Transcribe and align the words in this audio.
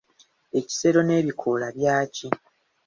Ekisero 0.59 0.99
n'ebikoola 1.03 1.67
byaki? 1.77 2.27